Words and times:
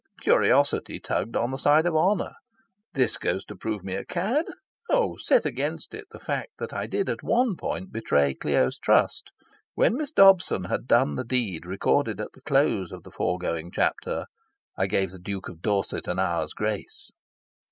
Curiosity 0.21 0.99
tugged 0.99 1.35
on 1.35 1.51
the 1.51 1.59
side 1.59 1.85
of 1.85 1.95
honour. 1.95 2.33
This 2.95 3.19
goes 3.19 3.45
to 3.45 3.55
prove 3.55 3.83
me 3.83 3.93
a 3.93 4.03
cad? 4.03 4.47
Oh, 4.89 5.15
set 5.17 5.45
against 5.45 5.93
it 5.93 6.05
the 6.09 6.17
fact 6.19 6.53
that 6.57 6.73
I 6.73 6.87
did 6.87 7.07
at 7.07 7.21
one 7.21 7.55
point 7.55 7.91
betray 7.91 8.33
Clio's 8.33 8.79
trust. 8.79 9.31
When 9.75 9.95
Miss 9.97 10.11
Dobson 10.11 10.63
had 10.63 10.87
done 10.87 11.17
the 11.17 11.23
deed 11.23 11.67
recorded 11.67 12.19
at 12.19 12.31
the 12.33 12.41
close 12.41 12.91
of 12.91 13.03
the 13.03 13.11
foregoing 13.11 13.69
chapter, 13.69 14.25
I 14.75 14.87
gave 14.87 15.11
the 15.11 15.19
Duke 15.19 15.47
of 15.47 15.61
Dorset 15.61 16.07
an 16.07 16.17
hour's 16.17 16.53
grace. 16.53 17.11